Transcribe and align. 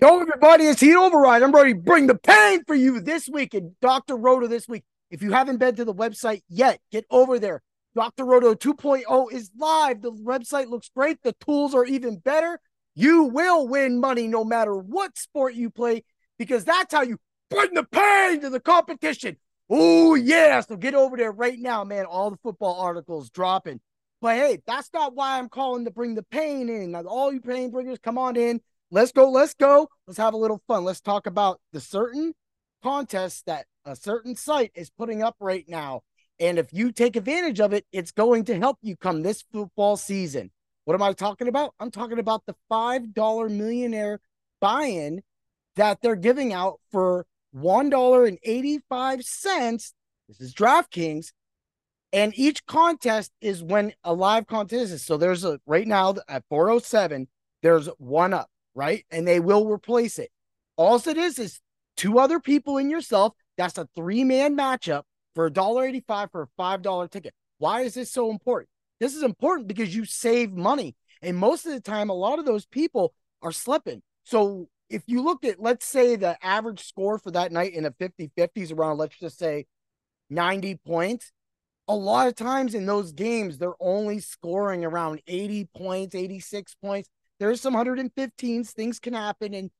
Yo, 0.00 0.20
everybody, 0.20 0.62
it's 0.62 0.80
Heat 0.80 0.94
Override. 0.94 1.42
I'm 1.42 1.50
ready 1.50 1.74
to 1.74 1.80
bring 1.80 2.06
the 2.06 2.14
pain 2.14 2.62
for 2.68 2.76
you 2.76 3.00
this 3.00 3.28
week 3.28 3.52
in 3.52 3.74
Dr. 3.82 4.14
Roto 4.14 4.46
this 4.46 4.68
week. 4.68 4.84
If 5.10 5.24
you 5.24 5.32
haven't 5.32 5.56
been 5.56 5.74
to 5.74 5.84
the 5.84 5.92
website 5.92 6.42
yet, 6.48 6.78
get 6.92 7.04
over 7.10 7.40
there. 7.40 7.62
Dr. 7.96 8.24
Roto 8.24 8.54
2.0 8.54 9.32
is 9.32 9.50
live. 9.58 10.00
The 10.00 10.12
website 10.12 10.68
looks 10.68 10.88
great. 10.94 11.20
The 11.24 11.34
tools 11.44 11.74
are 11.74 11.84
even 11.84 12.18
better. 12.18 12.60
You 12.94 13.24
will 13.24 13.66
win 13.66 13.98
money 13.98 14.28
no 14.28 14.44
matter 14.44 14.76
what 14.76 15.18
sport 15.18 15.54
you 15.54 15.68
play 15.68 16.04
because 16.38 16.64
that's 16.64 16.94
how 16.94 17.02
you 17.02 17.18
bring 17.50 17.74
the 17.74 17.82
pain 17.82 18.40
to 18.42 18.50
the 18.50 18.60
competition. 18.60 19.36
Oh, 19.68 20.14
yeah. 20.14 20.60
So 20.60 20.76
get 20.76 20.94
over 20.94 21.16
there 21.16 21.32
right 21.32 21.58
now, 21.58 21.82
man. 21.82 22.04
All 22.04 22.30
the 22.30 22.38
football 22.44 22.80
articles 22.80 23.30
dropping. 23.30 23.80
But 24.20 24.36
hey, 24.36 24.62
that's 24.64 24.90
not 24.94 25.16
why 25.16 25.38
I'm 25.38 25.48
calling 25.48 25.86
to 25.86 25.90
bring 25.90 26.14
the 26.14 26.22
pain 26.22 26.68
in. 26.68 26.92
Now, 26.92 27.02
all 27.02 27.32
you 27.32 27.40
pain 27.40 27.72
bringers, 27.72 27.98
come 27.98 28.16
on 28.16 28.36
in 28.36 28.60
let's 28.90 29.12
go, 29.12 29.30
let's 29.30 29.54
go. 29.54 29.88
Let's 30.06 30.18
have 30.18 30.34
a 30.34 30.38
little 30.38 30.62
fun. 30.66 30.84
Let's 30.84 31.00
talk 31.00 31.26
about 31.26 31.60
the 31.72 31.80
certain 31.80 32.34
contests 32.82 33.42
that 33.42 33.66
a 33.84 33.96
certain 33.96 34.36
site 34.36 34.70
is 34.74 34.90
putting 34.90 35.22
up 35.22 35.36
right 35.40 35.64
now. 35.68 36.02
And 36.40 36.58
if 36.58 36.72
you 36.72 36.92
take 36.92 37.16
advantage 37.16 37.60
of 37.60 37.72
it, 37.72 37.84
it's 37.92 38.12
going 38.12 38.44
to 38.44 38.58
help 38.58 38.78
you 38.82 38.96
come 38.96 39.22
this 39.22 39.44
football 39.52 39.96
season. 39.96 40.50
What 40.84 40.94
am 40.94 41.02
I 41.02 41.12
talking 41.12 41.48
about? 41.48 41.74
I'm 41.80 41.90
talking 41.90 42.18
about 42.18 42.44
the 42.46 42.54
$5 42.70 43.50
millionaire 43.50 44.20
buy 44.60 44.84
in 44.84 45.22
that 45.76 46.00
they're 46.00 46.16
giving 46.16 46.52
out 46.52 46.80
for 46.90 47.26
$1.85. 47.56 49.92
This 50.28 50.40
is 50.40 50.54
DraftKings. 50.54 51.32
And 52.12 52.32
each 52.38 52.64
contest 52.64 53.32
is 53.40 53.62
when 53.62 53.92
a 54.02 54.14
live 54.14 54.46
contest 54.46 54.92
is. 54.92 55.04
So 55.04 55.18
there's 55.18 55.44
a 55.44 55.60
right 55.66 55.86
now 55.86 56.14
at 56.26 56.44
407, 56.48 57.28
there's 57.62 57.86
one 57.98 58.32
up 58.32 58.48
right? 58.78 59.04
And 59.10 59.26
they 59.26 59.40
will 59.40 59.66
replace 59.66 60.20
it. 60.20 60.30
All 60.76 60.96
it 60.96 61.16
is 61.18 61.40
is 61.40 61.60
two 61.96 62.20
other 62.20 62.38
people 62.38 62.78
and 62.78 62.88
yourself. 62.88 63.32
That's 63.56 63.76
a 63.76 63.88
three 63.96 64.22
man 64.22 64.56
matchup 64.56 65.02
for 65.34 65.50
$1.85 65.50 66.30
for 66.30 66.42
a 66.42 66.62
$5 66.62 67.10
ticket. 67.10 67.34
Why 67.58 67.80
is 67.80 67.94
this 67.94 68.12
so 68.12 68.30
important? 68.30 68.68
This 69.00 69.16
is 69.16 69.24
important 69.24 69.66
because 69.66 69.94
you 69.94 70.04
save 70.04 70.52
money. 70.52 70.94
And 71.22 71.36
most 71.36 71.66
of 71.66 71.72
the 71.72 71.80
time, 71.80 72.08
a 72.08 72.14
lot 72.14 72.38
of 72.38 72.44
those 72.44 72.66
people 72.66 73.12
are 73.42 73.50
slipping. 73.50 74.00
So 74.24 74.68
if 74.88 75.02
you 75.06 75.22
look 75.22 75.44
at, 75.44 75.60
let's 75.60 75.84
say, 75.84 76.14
the 76.14 76.36
average 76.40 76.84
score 76.84 77.18
for 77.18 77.32
that 77.32 77.50
night 77.50 77.74
in 77.74 77.84
a 77.84 77.90
50 77.90 78.30
50s 78.38 78.72
around, 78.72 78.98
let's 78.98 79.18
just 79.18 79.38
say 79.38 79.66
90 80.30 80.76
points, 80.86 81.32
a 81.88 81.96
lot 81.96 82.28
of 82.28 82.36
times 82.36 82.74
in 82.74 82.86
those 82.86 83.10
games, 83.10 83.58
they're 83.58 83.72
only 83.80 84.20
scoring 84.20 84.84
around 84.84 85.20
80 85.26 85.68
points, 85.74 86.14
86 86.14 86.76
points. 86.80 87.08
There's 87.38 87.60
some 87.60 87.74
115s, 87.74 88.70
things 88.70 88.98
can 88.98 89.14
happen. 89.14 89.54
And 89.54 89.70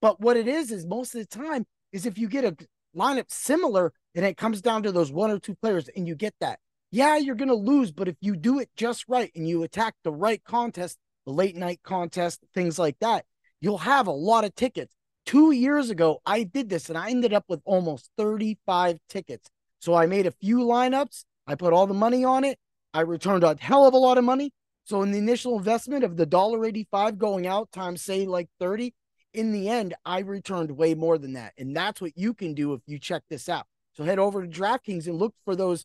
but 0.00 0.20
what 0.20 0.36
it 0.36 0.48
is 0.48 0.70
is 0.70 0.86
most 0.86 1.14
of 1.14 1.20
the 1.20 1.26
time 1.26 1.66
is 1.92 2.06
if 2.06 2.18
you 2.18 2.28
get 2.28 2.44
a 2.44 2.56
lineup 2.96 3.30
similar 3.30 3.92
and 4.14 4.24
it 4.24 4.36
comes 4.36 4.60
down 4.60 4.82
to 4.82 4.92
those 4.92 5.12
one 5.12 5.30
or 5.30 5.38
two 5.38 5.54
players 5.54 5.88
and 5.94 6.06
you 6.06 6.14
get 6.14 6.34
that. 6.40 6.58
Yeah, 6.90 7.16
you're 7.16 7.34
gonna 7.34 7.54
lose, 7.54 7.92
but 7.92 8.08
if 8.08 8.16
you 8.20 8.36
do 8.36 8.58
it 8.58 8.70
just 8.76 9.04
right 9.08 9.30
and 9.34 9.48
you 9.48 9.62
attack 9.62 9.94
the 10.04 10.12
right 10.12 10.42
contest, 10.42 10.98
the 11.26 11.32
late 11.32 11.56
night 11.56 11.80
contest, 11.82 12.40
things 12.54 12.78
like 12.78 12.98
that, 13.00 13.24
you'll 13.60 13.78
have 13.78 14.06
a 14.06 14.12
lot 14.12 14.44
of 14.44 14.54
tickets. 14.54 14.94
Two 15.26 15.52
years 15.52 15.90
ago, 15.90 16.22
I 16.24 16.44
did 16.44 16.70
this 16.70 16.88
and 16.88 16.96
I 16.96 17.10
ended 17.10 17.34
up 17.34 17.44
with 17.48 17.60
almost 17.66 18.10
35 18.16 18.98
tickets. 19.10 19.50
So 19.80 19.94
I 19.94 20.06
made 20.06 20.26
a 20.26 20.30
few 20.30 20.58
lineups. 20.60 21.24
I 21.46 21.54
put 21.54 21.72
all 21.72 21.86
the 21.86 21.94
money 21.94 22.24
on 22.24 22.44
it. 22.44 22.58
I 22.94 23.02
returned 23.02 23.44
a 23.44 23.56
hell 23.60 23.86
of 23.86 23.92
a 23.92 23.98
lot 23.98 24.16
of 24.18 24.24
money. 24.24 24.52
So 24.88 25.02
in 25.02 25.12
the 25.12 25.18
initial 25.18 25.58
investment 25.58 26.02
of 26.02 26.16
the 26.16 26.24
dollar 26.24 26.64
85 26.64 27.18
going 27.18 27.46
out 27.46 27.70
times 27.72 28.00
say 28.00 28.24
like 28.24 28.48
30, 28.58 28.94
in 29.34 29.52
the 29.52 29.68
end, 29.68 29.92
I 30.06 30.20
returned 30.20 30.70
way 30.70 30.94
more 30.94 31.18
than 31.18 31.34
that. 31.34 31.52
And 31.58 31.76
that's 31.76 32.00
what 32.00 32.16
you 32.16 32.32
can 32.32 32.54
do 32.54 32.72
if 32.72 32.80
you 32.86 32.98
check 32.98 33.22
this 33.28 33.50
out. 33.50 33.66
So 33.92 34.04
head 34.04 34.18
over 34.18 34.46
to 34.46 34.48
DraftKings 34.48 35.06
and 35.06 35.18
look 35.18 35.34
for 35.44 35.54
those 35.54 35.84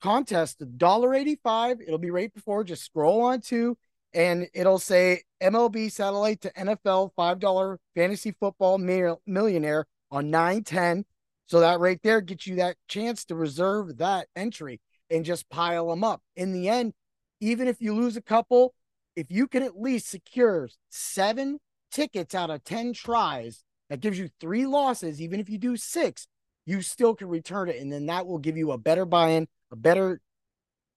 contests, 0.00 0.64
dollar 0.78 1.14
85. 1.14 1.82
It'll 1.82 1.98
be 1.98 2.10
right 2.10 2.32
before. 2.32 2.64
Just 2.64 2.86
scroll 2.86 3.20
on 3.20 3.42
to 3.42 3.76
and 4.14 4.48
it'll 4.54 4.78
say 4.78 5.20
MLB 5.42 5.92
satellite 5.92 6.40
to 6.40 6.52
NFL 6.54 7.10
$5 7.18 7.76
fantasy 7.94 8.34
football 8.40 8.78
millionaire 8.78 9.86
on 10.10 10.30
910. 10.30 11.04
So 11.48 11.60
that 11.60 11.80
right 11.80 12.00
there 12.02 12.22
gets 12.22 12.46
you 12.46 12.56
that 12.56 12.76
chance 12.88 13.26
to 13.26 13.34
reserve 13.34 13.98
that 13.98 14.28
entry 14.34 14.80
and 15.10 15.22
just 15.22 15.50
pile 15.50 15.88
them 15.88 16.02
up. 16.02 16.22
In 16.34 16.52
the 16.52 16.70
end, 16.70 16.94
even 17.40 17.68
if 17.68 17.80
you 17.80 17.94
lose 17.94 18.16
a 18.16 18.22
couple, 18.22 18.74
if 19.16 19.30
you 19.30 19.46
can 19.46 19.62
at 19.62 19.80
least 19.80 20.08
secure 20.08 20.68
seven 20.88 21.58
tickets 21.90 22.34
out 22.34 22.50
of 22.50 22.64
10 22.64 22.92
tries, 22.92 23.64
that 23.88 24.00
gives 24.00 24.18
you 24.18 24.28
three 24.40 24.66
losses. 24.66 25.20
Even 25.20 25.40
if 25.40 25.48
you 25.48 25.58
do 25.58 25.76
six, 25.76 26.28
you 26.64 26.82
still 26.82 27.14
can 27.14 27.28
return 27.28 27.68
it. 27.68 27.80
And 27.80 27.92
then 27.92 28.06
that 28.06 28.26
will 28.26 28.38
give 28.38 28.56
you 28.56 28.72
a 28.72 28.78
better 28.78 29.04
buy 29.04 29.30
in, 29.30 29.48
a 29.72 29.76
better 29.76 30.20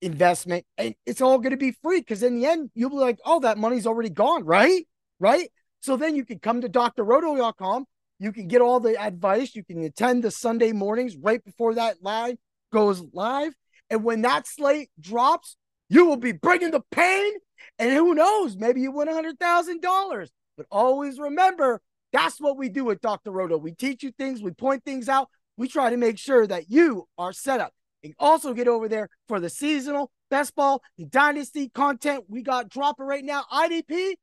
investment. 0.01 0.65
And 0.77 0.93
it's 1.05 1.21
all 1.21 1.39
going 1.39 1.51
to 1.51 1.57
be 1.57 1.71
free 1.71 2.01
because 2.01 2.21
in 2.21 2.39
the 2.39 2.45
end, 2.45 2.69
you'll 2.75 2.91
be 2.91 2.97
like, 2.97 3.19
oh, 3.25 3.39
that 3.39 3.57
money's 3.57 3.87
already 3.87 4.09
gone, 4.09 4.45
right? 4.45 4.87
Right. 5.19 5.49
So 5.79 5.97
then 5.97 6.15
you 6.15 6.25
can 6.25 6.39
come 6.39 6.61
to 6.61 6.69
drroto.com. 6.69 7.85
You 8.19 8.31
can 8.31 8.47
get 8.47 8.61
all 8.61 8.79
the 8.79 9.01
advice. 9.01 9.55
You 9.55 9.63
can 9.63 9.83
attend 9.83 10.23
the 10.23 10.31
Sunday 10.31 10.71
mornings 10.71 11.17
right 11.17 11.43
before 11.43 11.75
that 11.75 11.97
live 12.01 12.37
goes 12.73 13.01
live. 13.13 13.53
And 13.89 14.03
when 14.03 14.23
that 14.23 14.47
slate 14.47 14.89
drops, 14.99 15.55
you 15.93 16.07
will 16.07 16.17
be 16.17 16.31
bringing 16.31 16.71
the 16.71 16.81
pain, 16.91 17.33
and 17.77 17.91
who 17.91 18.15
knows, 18.15 18.57
maybe 18.57 18.81
you 18.81 18.91
win 18.91 19.07
a 19.07 19.11
$100,000. 19.11 20.27
But 20.57 20.65
always 20.71 21.19
remember, 21.19 21.81
that's 22.11 22.41
what 22.41 22.57
we 22.57 22.69
do 22.69 22.85
with 22.85 22.99
Dr. 23.01 23.31
Roto. 23.31 23.57
We 23.57 23.73
teach 23.73 24.01
you 24.01 24.11
things, 24.11 24.41
we 24.41 24.51
point 24.51 24.83
things 24.83 25.07
out, 25.07 25.29
we 25.55 25.67
try 25.67 25.91
to 25.91 25.97
make 25.97 26.17
sure 26.17 26.47
that 26.47 26.69
you 26.69 27.07
are 27.17 27.31
set 27.31 27.59
up. 27.59 27.73
And 28.03 28.15
also 28.17 28.53
get 28.53 28.67
over 28.67 28.89
there 28.89 29.07
for 29.27 29.39
the 29.39 29.49
seasonal 29.49 30.11
best 30.29 30.55
ball, 30.55 30.81
the 30.97 31.05
dynasty 31.05 31.69
content 31.69 32.25
we 32.27 32.41
got 32.41 32.69
dropping 32.69 33.05
right 33.05 33.23
now. 33.23 33.45
IDP, 33.51 34.15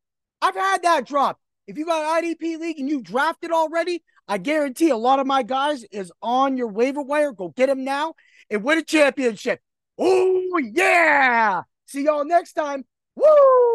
I've 0.42 0.56
had 0.56 0.82
that 0.82 1.06
drop. 1.06 1.38
If 1.66 1.78
you 1.78 1.86
got 1.86 2.22
IDP 2.22 2.58
league 2.58 2.80
and 2.80 2.88
you 2.88 3.00
drafted 3.00 3.52
already, 3.52 4.02
I 4.26 4.38
guarantee 4.38 4.90
a 4.90 4.96
lot 4.96 5.20
of 5.20 5.26
my 5.26 5.44
guys 5.44 5.84
is 5.92 6.12
on 6.20 6.56
your 6.56 6.68
waiver 6.68 7.00
wire. 7.00 7.32
Go 7.32 7.50
get 7.56 7.66
them 7.66 7.84
now 7.84 8.14
and 8.50 8.64
win 8.64 8.78
a 8.78 8.82
championship. 8.82 9.60
Oh, 10.00 10.58
yeah. 10.58 11.62
See 11.86 12.04
y'all 12.04 12.24
next 12.24 12.54
time. 12.54 12.84
Woo! 13.16 13.69